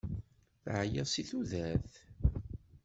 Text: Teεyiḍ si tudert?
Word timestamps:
Teεyiḍ 0.63 1.07
si 1.09 1.23
tudert? 1.29 1.93